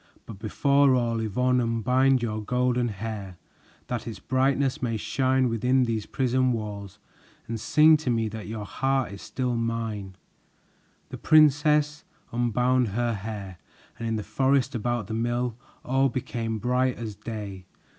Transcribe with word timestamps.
But 0.25 0.39
before 0.39 0.95
all, 0.95 1.19
Yvonne, 1.19 1.61
unbind 1.61 2.23
your 2.23 2.41
golden 2.41 2.87
hair 2.87 3.37
That 3.85 4.07
its 4.07 4.17
brightness 4.17 4.81
may 4.81 4.97
shine 4.97 5.47
within 5.47 5.83
these 5.83 6.07
prison 6.07 6.53
walls, 6.53 6.97
And 7.47 7.59
sing 7.59 7.97
to 7.97 8.09
me 8.09 8.27
that 8.29 8.47
your 8.47 8.65
heart 8.65 9.11
is 9.11 9.21
still 9.21 9.55
mine." 9.55 10.15
The 11.09 11.19
princess 11.19 12.03
unbound 12.31 12.87
her 12.87 13.13
hair, 13.13 13.59
and 13.99 14.07
in 14.07 14.15
the 14.15 14.23
forest 14.23 14.73
about 14.73 15.05
the 15.05 15.13
mill 15.13 15.55
all 15.85 16.09
became 16.09 16.57
bright 16.57 16.95
as 16.97 17.13
day. 17.13 17.65